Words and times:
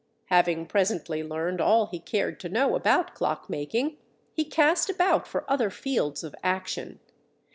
Having 0.31 0.65
presently 0.65 1.21
learned 1.21 1.61
all 1.61 1.85
he 1.85 1.99
cared 1.99 2.39
to 2.39 2.49
know 2.49 2.75
about 2.75 3.13
clock 3.13 3.47
making, 3.51 3.97
he 4.33 4.43
cast 4.43 4.89
about 4.89 5.27
for 5.27 5.45
other 5.47 5.69
fields 5.69 6.23
of 6.23 6.33
action. 6.41 6.99